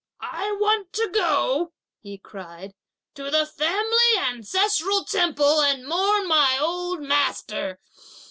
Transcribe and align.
"I 0.33 0.57
want 0.59 0.93
to 0.93 1.11
go," 1.13 1.73
he 1.99 2.17
cried, 2.17 2.73
"to 3.13 3.29
the 3.29 3.45
family 3.45 4.17
Ancestral 4.17 5.03
Temple 5.05 5.61
and 5.61 5.85
mourn 5.87 6.27
my 6.27 6.57
old 6.59 7.01
master. 7.03 7.79